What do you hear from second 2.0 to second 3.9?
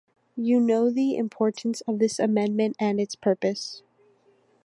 amendment and its purpose.